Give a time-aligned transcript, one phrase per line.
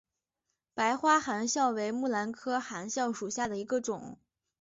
[0.73, 4.17] 白花含笑为木兰科含笑属下的一个种。